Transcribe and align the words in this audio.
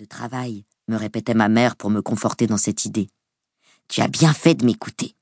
de 0.00 0.06
travail, 0.06 0.64
me 0.88 0.96
répétait 0.96 1.34
ma 1.34 1.48
mère 1.48 1.76
pour 1.76 1.90
me 1.90 2.00
conforter 2.00 2.46
dans 2.46 2.56
cette 2.56 2.84
idée. 2.84 3.08
Tu 3.88 4.00
as 4.00 4.08
bien 4.08 4.32
fait 4.32 4.54
de 4.54 4.64
m'écouter. 4.64 5.14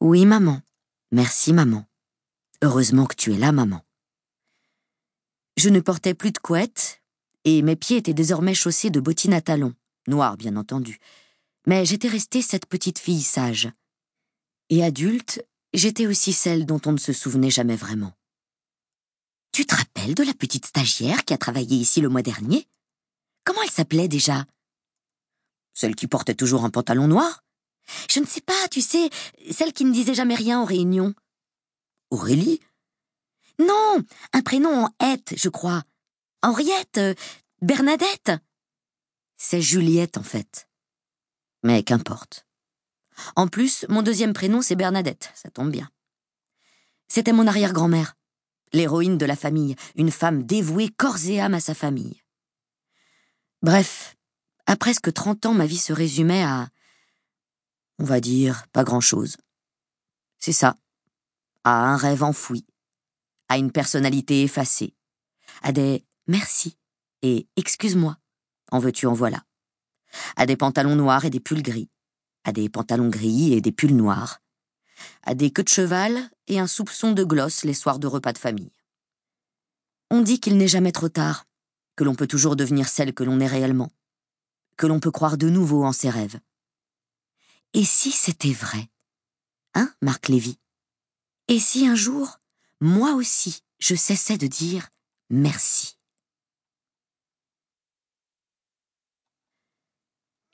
Oui, 0.00 0.26
maman. 0.26 0.60
Merci, 1.10 1.52
maman. 1.52 1.84
Heureusement 2.62 3.06
que 3.06 3.14
tu 3.14 3.32
es 3.32 3.38
là, 3.38 3.52
maman. 3.52 3.84
Je 5.56 5.68
ne 5.68 5.80
portais 5.80 6.14
plus 6.14 6.32
de 6.32 6.38
couette, 6.38 7.02
et 7.44 7.62
mes 7.62 7.76
pieds 7.76 7.98
étaient 7.98 8.14
désormais 8.14 8.54
chaussés 8.54 8.90
de 8.90 9.00
bottines 9.00 9.34
à 9.34 9.42
talons, 9.42 9.74
noires 10.08 10.36
bien 10.36 10.56
entendu. 10.56 10.98
Mais 11.66 11.84
j'étais 11.84 12.08
restée 12.08 12.42
cette 12.42 12.66
petite 12.66 12.98
fille 12.98 13.22
sage. 13.22 13.70
Et 14.70 14.82
adulte, 14.82 15.44
j'étais 15.74 16.06
aussi 16.06 16.32
celle 16.32 16.64
dont 16.64 16.80
on 16.86 16.92
ne 16.92 16.98
se 16.98 17.12
souvenait 17.12 17.50
jamais 17.50 17.76
vraiment. 17.76 18.12
Tu 19.52 19.66
te 19.66 19.74
rappelles 19.74 20.14
de 20.14 20.22
la 20.22 20.32
petite 20.32 20.66
stagiaire 20.66 21.24
qui 21.24 21.34
a 21.34 21.38
travaillé 21.38 21.76
ici 21.76 22.00
le 22.00 22.08
mois 22.08 22.22
dernier? 22.22 22.66
S'appelait 23.72 24.08
déjà 24.08 24.44
Celle 25.72 25.96
qui 25.96 26.06
portait 26.06 26.34
toujours 26.34 26.64
un 26.64 26.70
pantalon 26.70 27.08
noir? 27.08 27.42
Je 28.08 28.20
ne 28.20 28.26
sais 28.26 28.40
pas, 28.40 28.68
tu 28.70 28.80
sais, 28.80 29.10
celle 29.50 29.72
qui 29.72 29.84
ne 29.84 29.92
disait 29.92 30.14
jamais 30.14 30.34
rien 30.34 30.60
aux 30.60 30.66
réunions. 30.66 31.14
Aurélie? 32.10 32.60
Non, 33.58 34.02
un 34.32 34.42
prénom 34.42 34.84
en 34.84 34.90
hête, 35.04 35.34
je 35.36 35.48
crois. 35.48 35.82
Henriette, 36.42 36.98
euh, 36.98 37.14
Bernadette? 37.60 38.32
C'est 39.36 39.62
Juliette, 39.62 40.18
en 40.18 40.22
fait. 40.22 40.68
Mais 41.62 41.82
qu'importe. 41.82 42.46
En 43.36 43.48
plus, 43.48 43.86
mon 43.88 44.02
deuxième 44.02 44.32
prénom, 44.32 44.62
c'est 44.62 44.76
Bernadette, 44.76 45.30
ça 45.34 45.50
tombe 45.50 45.70
bien. 45.70 45.88
C'était 47.08 47.32
mon 47.32 47.46
arrière-grand-mère, 47.46 48.14
l'héroïne 48.72 49.18
de 49.18 49.26
la 49.26 49.36
famille, 49.36 49.76
une 49.96 50.10
femme 50.10 50.44
dévouée 50.44 50.88
corps 50.88 51.24
et 51.26 51.40
âme 51.40 51.54
à 51.54 51.60
sa 51.60 51.74
famille. 51.74 52.21
Bref, 53.62 54.16
à 54.66 54.74
presque 54.74 55.12
trente 55.12 55.46
ans, 55.46 55.54
ma 55.54 55.66
vie 55.66 55.78
se 55.78 55.92
résumait 55.92 56.42
à, 56.42 56.68
on 58.00 58.04
va 58.04 58.20
dire, 58.20 58.66
pas 58.72 58.82
grand-chose. 58.82 59.36
C'est 60.40 60.52
ça, 60.52 60.76
à 61.62 61.92
un 61.92 61.96
rêve 61.96 62.24
enfoui, 62.24 62.66
à 63.48 63.58
une 63.58 63.70
personnalité 63.70 64.42
effacée, 64.42 64.96
à 65.62 65.70
des 65.70 66.04
merci 66.26 66.76
et 67.22 67.46
excuse-moi, 67.54 68.18
en 68.72 68.80
veux-tu 68.80 69.06
en 69.06 69.12
voilà, 69.12 69.44
à 70.34 70.44
des 70.44 70.56
pantalons 70.56 70.96
noirs 70.96 71.24
et 71.24 71.30
des 71.30 71.38
pulls 71.38 71.62
gris, 71.62 71.88
à 72.42 72.50
des 72.50 72.68
pantalons 72.68 73.10
gris 73.10 73.52
et 73.52 73.60
des 73.60 73.70
pulls 73.70 73.94
noirs, 73.94 74.40
à 75.22 75.36
des 75.36 75.52
queues 75.52 75.62
de 75.62 75.68
cheval 75.68 76.30
et 76.48 76.58
un 76.58 76.66
soupçon 76.66 77.12
de 77.12 77.22
gloss 77.22 77.62
les 77.62 77.74
soirs 77.74 78.00
de 78.00 78.08
repas 78.08 78.32
de 78.32 78.38
famille. 78.38 78.72
On 80.10 80.20
dit 80.20 80.40
qu'il 80.40 80.56
n'est 80.56 80.66
jamais 80.66 80.90
trop 80.90 81.08
tard, 81.08 81.46
que 81.96 82.04
l'on 82.04 82.14
peut 82.14 82.26
toujours 82.26 82.56
devenir 82.56 82.88
celle 82.88 83.14
que 83.14 83.24
l'on 83.24 83.40
est 83.40 83.46
réellement, 83.46 83.90
que 84.76 84.86
l'on 84.86 85.00
peut 85.00 85.10
croire 85.10 85.36
de 85.36 85.48
nouveau 85.48 85.84
en 85.84 85.92
ses 85.92 86.10
rêves. 86.10 86.40
Et 87.74 87.84
si 87.84 88.10
c'était 88.10 88.52
vrai 88.52 88.88
Hein, 89.74 89.92
Marc 90.02 90.28
Lévy? 90.28 90.58
Et 91.48 91.58
si 91.58 91.86
un 91.86 91.94
jour, 91.94 92.38
moi 92.80 93.14
aussi, 93.14 93.62
je 93.78 93.94
cessais 93.94 94.36
de 94.36 94.46
dire 94.46 94.88
merci? 95.30 95.96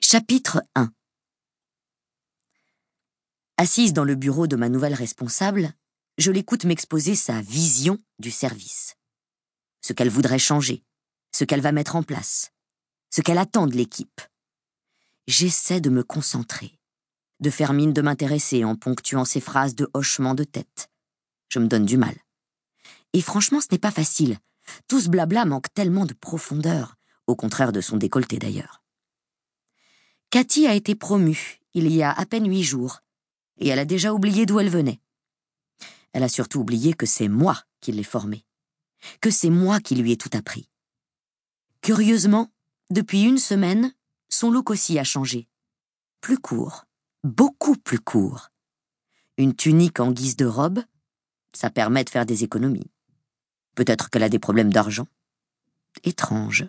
Chapitre 0.01 0.63
1 0.75 0.91
Assise 3.57 3.93
dans 3.93 4.05
le 4.05 4.15
bureau 4.15 4.47
de 4.47 4.55
ma 4.55 4.69
nouvelle 4.69 4.93
responsable, 4.93 5.73
je 6.17 6.31
l'écoute 6.31 6.63
m'exposer 6.63 7.15
sa 7.15 7.41
vision 7.41 7.99
du 8.17 8.31
service. 8.31 8.95
Ce 9.81 9.91
qu'elle 9.91 10.09
voudrait 10.09 10.39
changer, 10.39 10.83
ce 11.39 11.45
qu'elle 11.45 11.61
va 11.61 11.71
mettre 11.71 11.95
en 11.95 12.03
place, 12.03 12.51
ce 13.09 13.21
qu'elle 13.21 13.37
attend 13.37 13.65
de 13.65 13.77
l'équipe. 13.77 14.19
J'essaie 15.25 15.79
de 15.79 15.89
me 15.89 16.03
concentrer, 16.03 16.77
de 17.39 17.49
faire 17.49 17.71
mine 17.71 17.93
de 17.93 18.01
m'intéresser 18.01 18.65
en 18.65 18.75
ponctuant 18.75 19.23
ses 19.23 19.39
phrases 19.39 19.73
de 19.73 19.89
hochement 19.93 20.35
de 20.35 20.43
tête. 20.43 20.89
Je 21.47 21.59
me 21.59 21.67
donne 21.67 21.85
du 21.85 21.95
mal. 21.95 22.13
Et 23.13 23.21
franchement, 23.21 23.61
ce 23.61 23.67
n'est 23.71 23.79
pas 23.79 23.89
facile. 23.89 24.37
Tout 24.89 24.99
ce 24.99 25.07
blabla 25.07 25.45
manque 25.45 25.73
tellement 25.73 26.05
de 26.05 26.13
profondeur, 26.13 26.97
au 27.25 27.37
contraire 27.37 27.71
de 27.71 27.79
son 27.79 27.95
décolleté 27.95 28.37
d'ailleurs. 28.37 28.83
Cathy 30.31 30.67
a 30.67 30.73
été 30.73 30.93
promue 30.93 31.61
il 31.73 31.89
y 31.89 32.03
a 32.03 32.11
à 32.11 32.25
peine 32.25 32.49
huit 32.49 32.63
jours, 32.63 32.99
et 33.59 33.69
elle 33.69 33.79
a 33.79 33.85
déjà 33.85 34.13
oublié 34.13 34.45
d'où 34.45 34.59
elle 34.59 34.69
venait. 34.69 34.99
Elle 36.11 36.23
a 36.23 36.29
surtout 36.29 36.59
oublié 36.59 36.95
que 36.95 37.05
c'est 37.05 37.29
moi 37.29 37.63
qui 37.79 37.93
l'ai 37.93 38.03
formée, 38.03 38.43
que 39.21 39.31
c'est 39.31 39.49
moi 39.49 39.79
qui 39.79 39.95
lui 39.95 40.11
ai 40.11 40.17
tout 40.17 40.31
appris. 40.33 40.69
Curieusement, 41.89 42.51
depuis 42.91 43.23
une 43.23 43.39
semaine, 43.39 43.95
son 44.29 44.51
look 44.51 44.69
aussi 44.69 44.99
a 44.99 45.03
changé. 45.03 45.47
Plus 46.21 46.37
court, 46.37 46.85
beaucoup 47.23 47.75
plus 47.75 47.97
court. 47.97 48.49
Une 49.39 49.55
tunique 49.55 49.99
en 49.99 50.11
guise 50.11 50.35
de 50.35 50.45
robe, 50.45 50.83
ça 51.51 51.71
permet 51.71 52.03
de 52.03 52.11
faire 52.11 52.27
des 52.27 52.43
économies. 52.43 52.91
Peut-être 53.73 54.11
qu'elle 54.11 54.21
a 54.21 54.29
des 54.29 54.37
problèmes 54.37 54.71
d'argent. 54.71 55.07
Étrange. 56.03 56.67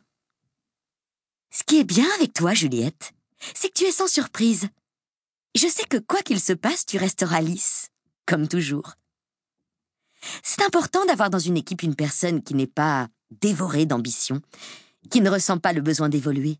Ce 1.50 1.64
qui 1.64 1.76
est 1.80 1.84
bien 1.84 2.08
avec 2.16 2.32
toi, 2.32 2.54
Juliette, 2.54 3.12
c'est 3.54 3.68
que 3.68 3.74
tu 3.74 3.84
es 3.84 3.92
sans 3.92 4.08
surprise. 4.08 4.70
Je 5.54 5.66
sais 5.66 5.84
que 5.84 5.98
quoi 5.98 6.22
qu'il 6.22 6.40
se 6.40 6.54
passe, 6.54 6.86
tu 6.86 6.96
resteras 6.96 7.42
lisse, 7.42 7.90
comme 8.24 8.48
toujours. 8.48 8.94
C'est 10.42 10.62
important 10.62 11.04
d'avoir 11.04 11.28
dans 11.28 11.38
une 11.38 11.58
équipe 11.58 11.82
une 11.82 11.94
personne 11.94 12.42
qui 12.42 12.54
n'est 12.54 12.66
pas 12.66 13.08
dévorée 13.30 13.84
d'ambition, 13.84 14.40
qui 15.10 15.20
ne 15.20 15.30
ressent 15.30 15.58
pas 15.58 15.72
le 15.72 15.80
besoin 15.80 16.08
d'évoluer, 16.08 16.58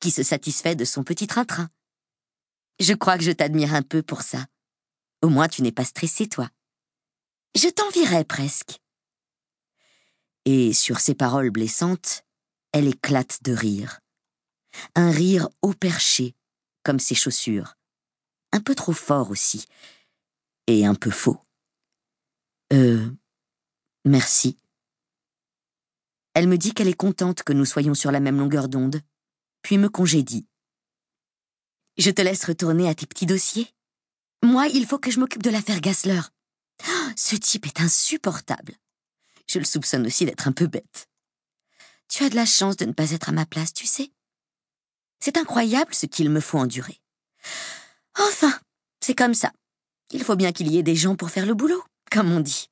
qui 0.00 0.10
se 0.10 0.22
satisfait 0.22 0.74
de 0.74 0.84
son 0.84 1.04
petit 1.04 1.26
train-train. 1.26 1.70
Je 2.78 2.94
crois 2.94 3.18
que 3.18 3.24
je 3.24 3.30
t'admire 3.30 3.74
un 3.74 3.82
peu 3.82 4.02
pour 4.02 4.22
ça. 4.22 4.46
Au 5.22 5.28
moins 5.28 5.48
tu 5.48 5.62
n'es 5.62 5.72
pas 5.72 5.84
stressé, 5.84 6.28
toi. 6.28 6.50
Je 7.54 7.68
t'envierais 7.68 8.24
presque. 8.24 8.80
Et 10.44 10.72
sur 10.72 11.00
ces 11.00 11.14
paroles 11.14 11.50
blessantes, 11.50 12.24
elle 12.72 12.88
éclate 12.88 13.42
de 13.42 13.52
rire. 13.52 14.00
Un 14.94 15.10
rire 15.10 15.48
haut 15.62 15.74
perché, 15.74 16.34
comme 16.82 17.00
ses 17.00 17.14
chaussures. 17.14 17.74
Un 18.52 18.60
peu 18.60 18.74
trop 18.74 18.92
fort 18.92 19.30
aussi. 19.30 19.66
Et 20.66 20.86
un 20.86 20.94
peu 20.94 21.10
faux. 21.10 21.38
Euh. 22.72 23.10
Merci. 24.04 24.56
Elle 26.40 26.48
me 26.48 26.56
dit 26.56 26.72
qu'elle 26.72 26.88
est 26.88 26.94
contente 26.94 27.42
que 27.42 27.52
nous 27.52 27.66
soyons 27.66 27.92
sur 27.92 28.10
la 28.10 28.18
même 28.18 28.38
longueur 28.38 28.70
d'onde, 28.70 29.02
puis 29.60 29.76
me 29.76 29.90
congédie. 29.90 30.46
Je 31.98 32.10
te 32.10 32.22
laisse 32.22 32.46
retourner 32.46 32.88
à 32.88 32.94
tes 32.94 33.04
petits 33.04 33.26
dossiers. 33.26 33.68
Moi, 34.42 34.66
il 34.68 34.86
faut 34.86 34.98
que 34.98 35.10
je 35.10 35.20
m'occupe 35.20 35.42
de 35.42 35.50
l'affaire 35.50 35.82
Gassler. 35.82 36.22
ce 37.14 37.36
type 37.36 37.66
est 37.66 37.82
insupportable. 37.82 38.72
Je 39.48 39.58
le 39.58 39.66
soupçonne 39.66 40.06
aussi 40.06 40.24
d'être 40.24 40.48
un 40.48 40.52
peu 40.52 40.66
bête. 40.66 41.10
Tu 42.08 42.24
as 42.24 42.30
de 42.30 42.36
la 42.36 42.46
chance 42.46 42.78
de 42.78 42.86
ne 42.86 42.92
pas 42.92 43.10
être 43.10 43.28
à 43.28 43.32
ma 43.32 43.44
place, 43.44 43.74
tu 43.74 43.86
sais. 43.86 44.10
C'est 45.22 45.36
incroyable 45.36 45.94
ce 45.94 46.06
qu'il 46.06 46.30
me 46.30 46.40
faut 46.40 46.58
endurer. 46.58 47.02
Enfin, 48.18 48.58
c'est 49.02 49.14
comme 49.14 49.34
ça. 49.34 49.52
Il 50.10 50.24
faut 50.24 50.36
bien 50.36 50.52
qu'il 50.52 50.72
y 50.72 50.78
ait 50.78 50.82
des 50.82 50.96
gens 50.96 51.16
pour 51.16 51.28
faire 51.28 51.44
le 51.44 51.52
boulot, 51.52 51.84
comme 52.10 52.32
on 52.32 52.40
dit. 52.40 52.70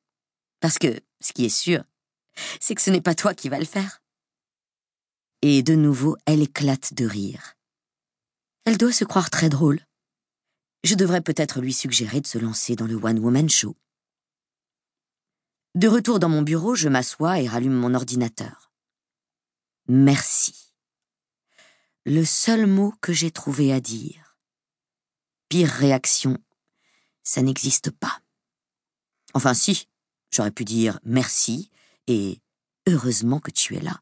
Parce 0.58 0.78
que, 0.78 1.02
ce 1.20 1.34
qui 1.34 1.44
est 1.44 1.50
sûr, 1.50 1.84
c'est 2.60 2.74
que 2.74 2.82
ce 2.82 2.90
n'est 2.90 3.00
pas 3.00 3.14
toi 3.14 3.34
qui 3.34 3.48
vas 3.48 3.58
le 3.58 3.64
faire. 3.64 4.02
Et 5.42 5.62
de 5.62 5.74
nouveau, 5.74 6.16
elle 6.26 6.42
éclate 6.42 6.94
de 6.94 7.06
rire. 7.06 7.54
Elle 8.64 8.78
doit 8.78 8.92
se 8.92 9.04
croire 9.04 9.30
très 9.30 9.48
drôle. 9.48 9.80
Je 10.84 10.94
devrais 10.94 11.20
peut-être 11.20 11.60
lui 11.60 11.72
suggérer 11.72 12.20
de 12.20 12.26
se 12.26 12.38
lancer 12.38 12.76
dans 12.76 12.86
le 12.86 12.96
one-woman 12.96 13.48
show. 13.48 13.76
De 15.74 15.88
retour 15.88 16.18
dans 16.18 16.28
mon 16.28 16.42
bureau, 16.42 16.74
je 16.74 16.88
m'assois 16.88 17.40
et 17.40 17.46
rallume 17.46 17.74
mon 17.74 17.94
ordinateur. 17.94 18.72
Merci. 19.86 20.72
Le 22.04 22.24
seul 22.24 22.66
mot 22.66 22.92
que 23.00 23.12
j'ai 23.12 23.30
trouvé 23.30 23.72
à 23.72 23.80
dire. 23.80 24.36
Pire 25.48 25.68
réaction, 25.68 26.36
ça 27.22 27.42
n'existe 27.42 27.90
pas. 27.90 28.20
Enfin 29.34 29.54
si, 29.54 29.88
j'aurais 30.30 30.50
pu 30.50 30.64
dire 30.64 30.98
merci 31.04 31.70
et 32.08 32.40
heureusement 32.88 33.38
que 33.38 33.50
tu 33.50 33.76
es 33.76 33.80
là. 33.80 34.00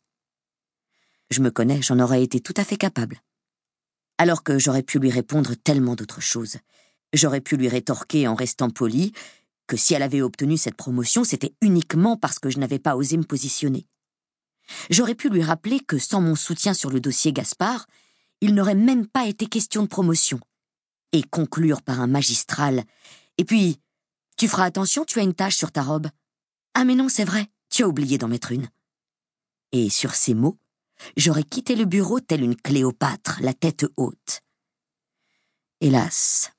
Je 1.31 1.41
me 1.41 1.51
connais, 1.51 1.83
j'en 1.83 1.99
aurais 1.99 2.23
été 2.23 2.41
tout 2.41 2.55
à 2.57 2.65
fait 2.65 2.77
capable. 2.77 3.21
Alors 4.17 4.43
que 4.43 4.59
j'aurais 4.59 4.85
pu 4.85 4.99
lui 4.99 5.11
répondre 5.11 5.55
tellement 5.57 5.97
d'autres 5.97 6.23
choses. 6.23 6.57
J'aurais 7.13 7.41
pu 7.41 7.57
lui 7.57 7.69
rétorquer 7.69 8.29
en 8.29 8.35
restant 8.35 8.71
poli 8.71 9.13
que 9.67 9.77
si 9.77 9.95
elle 9.95 10.03
avait 10.03 10.23
obtenu 10.23 10.57
cette 10.57 10.77
promotion, 10.77 11.25
c'était 11.25 11.55
uniquement 11.61 12.17
parce 12.17 12.39
que 12.39 12.49
je 12.49 12.59
n'avais 12.59 12.79
pas 12.79 12.97
osé 12.97 13.17
me 13.17 13.25
positionner. 13.25 13.87
J'aurais 14.91 15.15
pu 15.15 15.29
lui 15.29 15.43
rappeler 15.43 15.81
que 15.81 15.99
sans 15.99 16.21
mon 16.21 16.37
soutien 16.37 16.73
sur 16.73 16.91
le 16.91 17.01
dossier 17.01 17.33
Gaspard, 17.33 17.87
il 18.41 18.55
n'aurait 18.55 18.75
même 18.75 19.07
pas 19.07 19.27
été 19.27 19.47
question 19.47 19.83
de 19.83 19.89
promotion. 19.89 20.39
Et 21.13 21.23
conclure 21.23 21.83
par 21.83 22.01
un 22.01 22.07
magistral. 22.07 22.85
Et 23.39 23.45
puis, 23.45 23.81
tu 24.37 24.49
feras 24.49 24.65
attention, 24.65 25.05
tu 25.05 25.19
as 25.19 25.23
une 25.23 25.35
tache 25.35 25.57
sur 25.57 25.73
ta 25.73 25.83
robe. 25.83 26.09
Ah 26.75 26.85
mais 26.85 26.95
non, 26.95 27.09
c'est 27.09 27.25
vrai, 27.25 27.49
tu 27.77 27.83
as 27.83 27.89
oublié 27.89 28.17
d'en 28.17 28.29
mettre 28.29 28.53
une. 28.53 28.71
Et 29.73 29.91
sur 29.91 30.15
ces 30.15 30.33
mots, 30.33 30.59
j'aurais 31.19 31.43
quitté 31.43 31.77
le 31.77 31.85
bureau 31.85 32.21
tel 32.21 32.43
une 32.43 32.57
Cléopâtre, 32.57 33.39
la 33.43 33.53
tête 33.53 33.85
haute. 33.99 34.41
Hélas, 35.83 36.53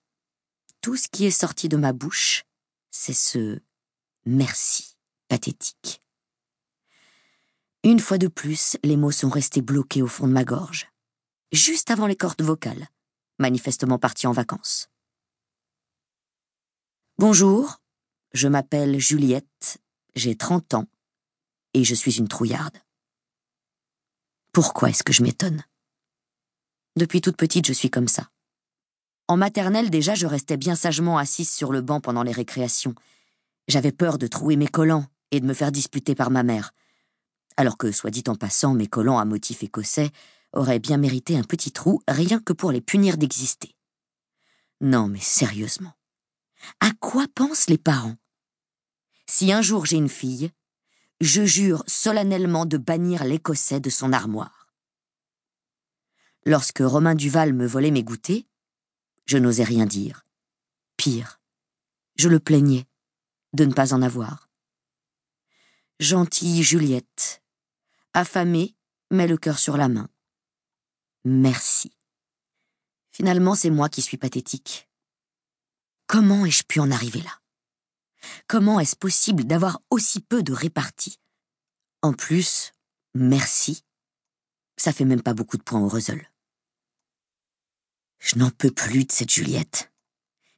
tout 0.79 0.95
ce 0.95 1.07
qui 1.07 1.25
est 1.25 1.31
sorti 1.31 1.69
de 1.69 1.75
ma 1.77 1.91
bouche, 1.91 2.43
c'est 2.91 3.15
ce 3.15 3.59
merci 4.27 4.95
pathétique. 5.27 6.03
Une 7.83 7.99
fois 7.99 8.19
de 8.19 8.27
plus, 8.27 8.77
les 8.83 8.95
mots 8.95 9.09
sont 9.09 9.29
restés 9.29 9.63
bloqués 9.63 10.03
au 10.03 10.07
fond 10.07 10.27
de 10.27 10.33
ma 10.33 10.43
gorge, 10.43 10.87
juste 11.51 11.89
avant 11.89 12.05
les 12.05 12.15
cordes 12.15 12.43
vocales, 12.43 12.89
manifestement 13.39 13.97
parties 13.97 14.27
en 14.27 14.33
vacances. 14.33 14.87
Bonjour, 17.17 17.81
je 18.33 18.47
m'appelle 18.47 18.99
Juliette, 18.99 19.79
j'ai 20.13 20.37
30 20.37 20.75
ans, 20.75 20.85
et 21.73 21.83
je 21.83 21.95
suis 21.95 22.17
une 22.17 22.27
trouillarde. 22.27 22.77
Pourquoi 24.51 24.89
est-ce 24.89 25.03
que 25.03 25.13
je 25.13 25.23
m'étonne? 25.23 25.63
Depuis 26.95 27.21
toute 27.21 27.37
petite, 27.37 27.67
je 27.67 27.73
suis 27.73 27.89
comme 27.89 28.07
ça. 28.07 28.29
En 29.27 29.37
maternelle, 29.37 29.89
déjà, 29.89 30.15
je 30.15 30.25
restais 30.25 30.57
bien 30.57 30.75
sagement 30.75 31.17
assise 31.17 31.51
sur 31.51 31.71
le 31.71 31.81
banc 31.81 32.01
pendant 32.01 32.23
les 32.23 32.31
récréations. 32.31 32.95
J'avais 33.67 33.91
peur 33.91 34.17
de 34.17 34.27
trouer 34.27 34.55
mes 34.55 34.67
collants 34.67 35.05
et 35.31 35.39
de 35.39 35.45
me 35.45 35.53
faire 35.53 35.71
disputer 35.71 36.15
par 36.15 36.31
ma 36.31 36.43
mère. 36.43 36.73
Alors 37.57 37.77
que, 37.77 37.91
soit 37.91 38.09
dit 38.09 38.23
en 38.27 38.35
passant, 38.35 38.73
mes 38.73 38.87
collants 38.87 39.19
à 39.19 39.25
motif 39.25 39.63
écossais 39.63 40.11
auraient 40.53 40.79
bien 40.79 40.97
mérité 40.97 41.37
un 41.37 41.43
petit 41.43 41.71
trou 41.71 42.01
rien 42.07 42.39
que 42.39 42.53
pour 42.53 42.71
les 42.71 42.81
punir 42.81 43.17
d'exister. 43.17 43.75
Non, 44.79 45.07
mais 45.07 45.19
sérieusement. 45.19 45.93
À 46.79 46.91
quoi 46.99 47.25
pensent 47.35 47.69
les 47.69 47.77
parents? 47.77 48.15
Si 49.29 49.51
un 49.51 49.61
jour 49.61 49.85
j'ai 49.85 49.97
une 49.97 50.09
fille, 50.09 50.51
je 51.19 51.45
jure 51.45 51.83
solennellement 51.87 52.65
de 52.65 52.77
bannir 52.77 53.23
l'écossais 53.23 53.79
de 53.79 53.89
son 53.89 54.13
armoire. 54.13 54.67
Lorsque 56.45 56.79
Romain 56.79 57.15
Duval 57.15 57.53
me 57.53 57.65
volait 57.65 57.91
mes 57.91 58.03
goûters, 58.03 58.43
je 59.25 59.37
n'osais 59.37 59.63
rien 59.63 59.85
dire. 59.85 60.25
Pire, 60.95 61.41
je 62.15 62.29
le 62.29 62.39
plaignais 62.39 62.87
de 63.53 63.65
ne 63.65 63.73
pas 63.73 63.93
en 63.93 64.01
avoir. 64.01 64.49
Gentille 65.99 66.63
Juliette, 66.63 67.43
affamée, 68.13 68.75
met 69.11 69.27
le 69.27 69.37
cœur 69.37 69.59
sur 69.59 69.77
la 69.77 69.89
main. 69.89 70.09
Merci. 71.25 71.91
Finalement, 73.11 73.55
c'est 73.55 73.71
moi 73.71 73.89
qui 73.89 74.01
suis 74.01 74.17
pathétique. 74.17 74.87
Comment 76.05 76.45
ai-je 76.45 76.63
pu 76.63 76.79
en 76.79 76.91
arriver 76.91 77.21
là? 77.21 77.41
Comment 78.47 78.79
est-ce 78.79 78.95
possible 78.95 79.45
d'avoir 79.45 79.81
aussi 79.89 80.19
peu 80.21 80.43
de 80.43 80.53
répartie 80.53 81.19
En 82.01 82.13
plus, 82.13 82.71
merci. 83.13 83.83
Ça 84.77 84.93
fait 84.93 85.05
même 85.05 85.23
pas 85.23 85.33
beaucoup 85.33 85.57
de 85.57 85.63
points 85.63 85.81
au 85.81 85.87
Reusel. 85.87 86.31
Je 88.19 88.37
n'en 88.37 88.49
peux 88.49 88.71
plus 88.71 89.05
de 89.05 89.11
cette 89.11 89.31
Juliette. 89.31 89.91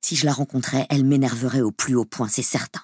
Si 0.02 0.16
je 0.16 0.26
la 0.26 0.34
rencontrais, 0.34 0.86
elle 0.90 1.06
m'énerverait 1.06 1.62
au 1.62 1.72
plus 1.72 1.96
haut 1.96 2.06
point, 2.06 2.28
c'est 2.28 2.42
certain. 2.42 2.82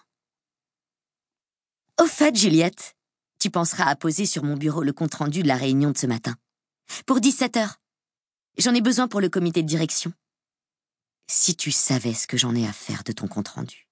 Au 2.01 2.05
fait, 2.07 2.35
Juliette, 2.35 2.95
tu 3.39 3.49
penseras 3.49 3.85
à 3.85 3.95
poser 3.95 4.25
sur 4.25 4.43
mon 4.43 4.57
bureau 4.57 4.83
le 4.83 4.91
compte-rendu 4.93 5.43
de 5.43 5.47
la 5.47 5.55
réunion 5.55 5.91
de 5.91 5.97
ce 5.97 6.07
matin. 6.07 6.35
Pour 7.05 7.21
17 7.21 7.57
heures. 7.57 7.79
J'en 8.57 8.73
ai 8.73 8.81
besoin 8.81 9.07
pour 9.07 9.21
le 9.21 9.29
comité 9.29 9.61
de 9.61 9.67
direction. 9.67 10.13
Si 11.27 11.55
tu 11.55 11.71
savais 11.71 12.13
ce 12.13 12.27
que 12.27 12.37
j'en 12.37 12.55
ai 12.55 12.67
à 12.67 12.73
faire 12.73 13.03
de 13.03 13.11
ton 13.11 13.27
compte-rendu. 13.27 13.84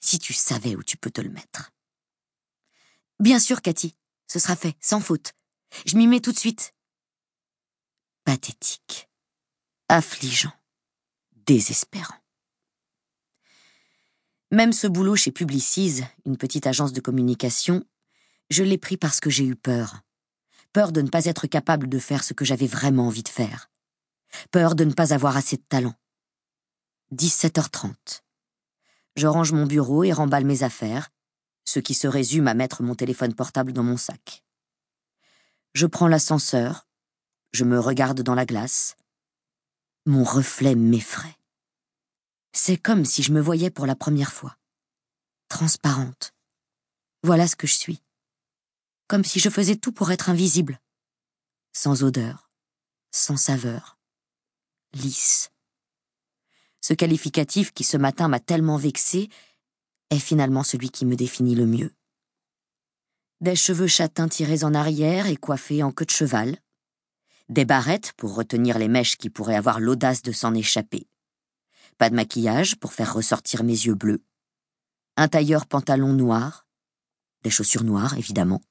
Si 0.00 0.18
tu 0.18 0.32
savais 0.32 0.76
où 0.76 0.82
tu 0.82 0.96
peux 0.96 1.10
te 1.10 1.20
le 1.20 1.30
mettre. 1.30 1.72
Bien 3.20 3.38
sûr, 3.38 3.62
Cathy. 3.62 3.94
Ce 4.26 4.38
sera 4.38 4.56
fait, 4.56 4.76
sans 4.80 5.00
faute. 5.00 5.32
Je 5.86 5.96
m'y 5.96 6.06
mets 6.06 6.20
tout 6.20 6.32
de 6.32 6.38
suite. 6.38 6.72
Pathétique 8.24 9.08
affligeant, 9.88 10.52
désespérant. 11.46 12.14
Même 14.50 14.72
ce 14.72 14.86
boulot 14.86 15.16
chez 15.16 15.32
Publicise, 15.32 16.04
une 16.24 16.36
petite 16.36 16.66
agence 16.66 16.92
de 16.92 17.00
communication, 17.00 17.84
je 18.50 18.62
l'ai 18.62 18.78
pris 18.78 18.96
parce 18.96 19.20
que 19.20 19.30
j'ai 19.30 19.44
eu 19.44 19.56
peur. 19.56 20.02
Peur 20.72 20.92
de 20.92 21.02
ne 21.02 21.08
pas 21.08 21.24
être 21.24 21.46
capable 21.46 21.88
de 21.88 21.98
faire 21.98 22.24
ce 22.24 22.34
que 22.34 22.44
j'avais 22.44 22.66
vraiment 22.66 23.06
envie 23.06 23.22
de 23.22 23.28
faire. 23.28 23.70
Peur 24.50 24.74
de 24.74 24.84
ne 24.84 24.92
pas 24.92 25.14
avoir 25.14 25.36
assez 25.36 25.56
de 25.56 25.64
talent. 25.68 25.94
17h30. 27.14 28.22
Je 29.18 29.26
range 29.26 29.50
mon 29.50 29.66
bureau 29.66 30.04
et 30.04 30.12
remballe 30.12 30.44
mes 30.44 30.62
affaires, 30.62 31.10
ce 31.64 31.80
qui 31.80 31.94
se 31.94 32.06
résume 32.06 32.46
à 32.46 32.54
mettre 32.54 32.84
mon 32.84 32.94
téléphone 32.94 33.34
portable 33.34 33.72
dans 33.72 33.82
mon 33.82 33.96
sac. 33.96 34.44
Je 35.74 35.86
prends 35.86 36.06
l'ascenseur, 36.06 36.86
je 37.52 37.64
me 37.64 37.80
regarde 37.80 38.22
dans 38.22 38.36
la 38.36 38.46
glace, 38.46 38.96
mon 40.06 40.22
reflet 40.22 40.76
m'effraie. 40.76 41.36
C'est 42.52 42.76
comme 42.76 43.04
si 43.04 43.24
je 43.24 43.32
me 43.32 43.40
voyais 43.40 43.70
pour 43.70 43.86
la 43.86 43.96
première 43.96 44.32
fois. 44.32 44.56
Transparente. 45.48 46.32
Voilà 47.24 47.48
ce 47.48 47.56
que 47.56 47.66
je 47.66 47.74
suis. 47.74 48.00
Comme 49.08 49.24
si 49.24 49.40
je 49.40 49.50
faisais 49.50 49.74
tout 49.74 49.90
pour 49.90 50.12
être 50.12 50.30
invisible. 50.30 50.80
Sans 51.72 52.04
odeur, 52.04 52.52
sans 53.10 53.36
saveur, 53.36 53.98
lisse. 54.92 55.50
Ce 56.88 56.94
qualificatif 56.94 57.74
qui 57.74 57.84
ce 57.84 57.98
matin 57.98 58.28
m'a 58.28 58.40
tellement 58.40 58.78
vexé 58.78 59.28
est 60.08 60.18
finalement 60.18 60.62
celui 60.62 60.88
qui 60.88 61.04
me 61.04 61.16
définit 61.16 61.54
le 61.54 61.66
mieux. 61.66 61.92
Des 63.42 63.56
cheveux 63.56 63.88
châtains 63.88 64.26
tirés 64.26 64.64
en 64.64 64.72
arrière 64.72 65.26
et 65.26 65.36
coiffés 65.36 65.82
en 65.82 65.92
queue 65.92 66.06
de 66.06 66.10
cheval, 66.10 66.56
des 67.50 67.66
barrettes 67.66 68.14
pour 68.16 68.34
retenir 68.34 68.78
les 68.78 68.88
mèches 68.88 69.18
qui 69.18 69.28
pourraient 69.28 69.54
avoir 69.54 69.80
l'audace 69.80 70.22
de 70.22 70.32
s'en 70.32 70.54
échapper, 70.54 71.06
pas 71.98 72.08
de 72.08 72.14
maquillage 72.14 72.76
pour 72.76 72.94
faire 72.94 73.12
ressortir 73.12 73.64
mes 73.64 73.72
yeux 73.84 73.94
bleus, 73.94 74.24
un 75.18 75.28
tailleur 75.28 75.66
pantalon 75.66 76.14
noir, 76.14 76.66
des 77.42 77.50
chaussures 77.50 77.84
noires, 77.84 78.16
évidemment. 78.16 78.62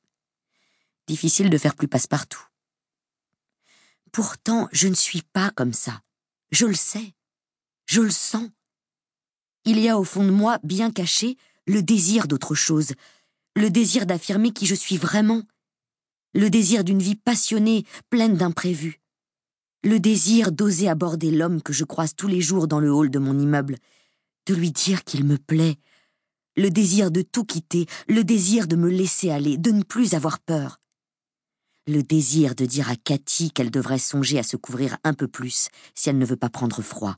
Difficile 1.05 1.51
de 1.51 1.57
faire 1.59 1.75
plus 1.75 1.87
passe-partout. 1.87 2.47
Pourtant, 4.11 4.69
je 4.71 4.87
ne 4.87 4.95
suis 4.95 5.21
pas 5.21 5.51
comme 5.51 5.73
ça. 5.73 6.01
Je 6.49 6.65
le 6.65 6.73
sais. 6.73 7.13
Je 7.87 8.01
le 8.01 8.11
sens. 8.11 8.49
Il 9.63 9.79
y 9.79 9.87
a 9.87 9.97
au 9.97 10.03
fond 10.03 10.25
de 10.25 10.31
moi, 10.31 10.59
bien 10.63 10.91
caché, 10.91 11.37
le 11.65 11.81
désir 11.81 12.27
d'autre 12.27 12.53
chose, 12.53 12.91
le 13.55 13.69
désir 13.69 14.05
d'affirmer 14.05 14.51
qui 14.51 14.65
je 14.65 14.75
suis 14.75 14.97
vraiment, 14.97 15.41
le 16.33 16.49
désir 16.49 16.83
d'une 16.83 17.01
vie 17.01 17.15
passionnée, 17.15 17.85
pleine 18.09 18.35
d'imprévus, 18.35 18.99
le 19.83 20.01
désir 20.01 20.51
d'oser 20.51 20.89
aborder 20.89 21.31
l'homme 21.31 21.61
que 21.61 21.71
je 21.71 21.85
croise 21.85 22.13
tous 22.13 22.27
les 22.27 22.41
jours 22.41 22.67
dans 22.67 22.81
le 22.81 22.91
hall 22.91 23.09
de 23.09 23.19
mon 23.19 23.39
immeuble, 23.39 23.77
de 24.47 24.53
lui 24.53 24.71
dire 24.71 25.05
qu'il 25.05 25.23
me 25.23 25.37
plaît, 25.37 25.77
le 26.57 26.69
désir 26.69 27.09
de 27.09 27.21
tout 27.21 27.45
quitter, 27.45 27.85
le 28.09 28.25
désir 28.25 28.67
de 28.67 28.75
me 28.75 28.89
laisser 28.89 29.31
aller, 29.31 29.57
de 29.57 29.71
ne 29.71 29.83
plus 29.83 30.13
avoir 30.13 30.39
peur, 30.39 30.81
le 31.87 32.03
désir 32.03 32.53
de 32.53 32.65
dire 32.65 32.89
à 32.89 32.97
Cathy 32.97 33.51
qu'elle 33.51 33.71
devrait 33.71 33.97
songer 33.97 34.39
à 34.39 34.43
se 34.43 34.57
couvrir 34.57 34.97
un 35.05 35.13
peu 35.13 35.29
plus 35.29 35.69
si 35.95 36.09
elle 36.09 36.17
ne 36.17 36.25
veut 36.25 36.35
pas 36.35 36.49
prendre 36.49 36.81
froid. 36.81 37.15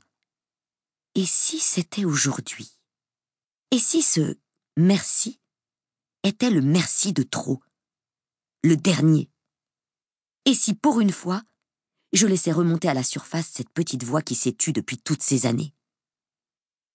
Et 1.16 1.26
si 1.26 1.58
c'était 1.58 2.04
aujourd'hui? 2.04 2.78
Et 3.72 3.78
si 3.78 4.00
ce 4.00 4.38
merci 4.76 5.40
était 6.22 6.50
le 6.50 6.60
merci 6.60 7.12
de 7.12 7.24
trop? 7.24 7.60
Le 8.62 8.76
dernier? 8.76 9.28
Et 10.44 10.54
si 10.54 10.74
pour 10.74 11.00
une 11.00 11.12
fois, 11.12 11.42
je 12.12 12.26
laissais 12.26 12.52
remonter 12.52 12.88
à 12.88 12.94
la 12.94 13.02
surface 13.02 13.48
cette 13.48 13.70
petite 13.70 14.04
voix 14.04 14.22
qui 14.22 14.34
s'est 14.36 14.52
tue 14.52 14.72
depuis 14.72 14.98
toutes 14.98 15.22
ces 15.22 15.46
années? 15.46 15.74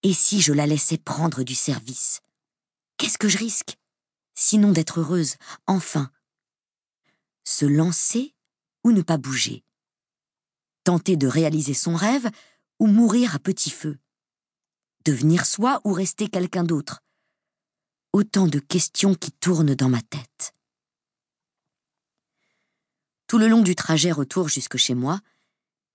Et 0.04 0.14
si 0.14 0.42
je 0.42 0.54
la 0.54 0.66
laissais 0.66 0.98
prendre 0.98 1.44
du 1.44 1.56
service? 1.56 2.22
Qu'est-ce 2.98 3.18
que 3.18 3.28
je 3.28 3.38
risque 3.38 3.78
Sinon 4.34 4.72
d'être 4.72 5.02
heureuse, 5.02 5.36
enfin. 5.68 6.12
Se 7.44 7.66
lancer 7.66 8.34
ou 8.84 8.92
ne 8.92 9.02
pas 9.02 9.18
bouger? 9.18 9.66
Tenter 10.86 11.18
de 11.18 11.28
réaliser 11.28 11.74
son 11.74 11.96
rêve 11.96 12.30
ou 12.80 12.88
mourir 12.88 13.36
à 13.36 13.40
petit 13.40 13.72
feu? 13.72 13.98
Devenir 15.06 15.46
soi 15.46 15.82
ou 15.84 15.94
rester 15.94 16.30
quelqu'un 16.30 16.64
d'autre 16.64 17.04
Autant 18.12 18.48
de 18.48 18.58
questions 18.58 19.14
qui 19.14 19.32
tournent 19.32 19.76
dans 19.76 19.88
ma 19.88 20.02
tête. 20.02 20.52
Tout 23.28 23.38
le 23.38 23.48
long 23.48 23.62
du 23.62 23.76
trajet 23.76 24.12
retour 24.12 24.50
jusque 24.50 24.78
chez 24.78 24.96
moi, 24.96 25.22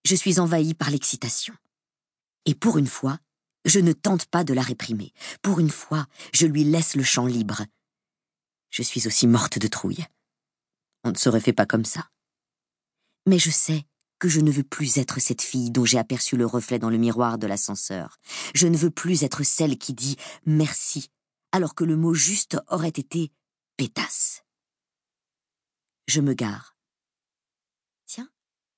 je 0.04 0.14
suis 0.14 0.38
envahie 0.38 0.74
par 0.74 0.90
l'excitation. 0.90 1.54
Et 2.46 2.54
pour 2.54 2.78
une 2.78 2.86
fois, 2.86 3.18
je 3.64 3.80
ne 3.80 3.92
tente 3.92 4.26
pas 4.26 4.44
de 4.44 4.54
la 4.54 4.62
réprimer. 4.62 5.12
Pour 5.42 5.58
une 5.58 5.70
fois, 5.70 6.06
je 6.32 6.46
lui 6.46 6.62
laisse 6.62 6.94
le 6.94 7.02
champ 7.02 7.26
libre. 7.26 7.64
Je 8.70 8.84
suis 8.84 9.08
aussi 9.08 9.26
morte 9.26 9.58
de 9.58 9.66
trouille. 9.66 10.06
On 11.02 11.10
ne 11.10 11.18
serait 11.18 11.40
fait 11.40 11.52
pas 11.52 11.66
comme 11.66 11.84
ça. 11.84 12.08
Mais 13.26 13.40
je 13.40 13.50
sais 13.50 13.84
que 14.20 14.28
je 14.28 14.40
ne 14.40 14.52
veux 14.52 14.62
plus 14.62 14.98
être 14.98 15.18
cette 15.18 15.42
fille 15.42 15.72
dont 15.72 15.84
j'ai 15.84 15.98
aperçu 15.98 16.36
le 16.36 16.46
reflet 16.46 16.78
dans 16.78 16.90
le 16.90 16.98
miroir 16.98 17.38
de 17.38 17.48
l'ascenseur. 17.48 18.18
Je 18.54 18.68
ne 18.68 18.76
veux 18.76 18.90
plus 18.90 19.24
être 19.24 19.42
celle 19.42 19.78
qui 19.78 19.94
dit 19.94 20.16
merci, 20.46 21.10
alors 21.50 21.74
que 21.74 21.82
le 21.82 21.96
mot 21.96 22.14
juste 22.14 22.58
aurait 22.68 22.88
été 22.88 23.32
pétasse. 23.76 24.44
Je 26.06 26.20
me 26.20 26.34
gare 26.34 26.76